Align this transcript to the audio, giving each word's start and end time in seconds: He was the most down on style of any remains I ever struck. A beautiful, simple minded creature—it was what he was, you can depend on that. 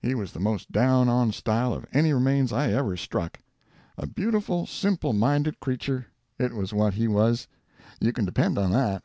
He 0.00 0.14
was 0.14 0.30
the 0.30 0.38
most 0.38 0.70
down 0.70 1.08
on 1.08 1.32
style 1.32 1.72
of 1.74 1.84
any 1.92 2.12
remains 2.12 2.52
I 2.52 2.70
ever 2.70 2.96
struck. 2.96 3.40
A 3.98 4.06
beautiful, 4.06 4.66
simple 4.68 5.12
minded 5.12 5.58
creature—it 5.58 6.54
was 6.54 6.72
what 6.72 6.94
he 6.94 7.08
was, 7.08 7.48
you 7.98 8.12
can 8.12 8.24
depend 8.24 8.56
on 8.56 8.70
that. 8.70 9.02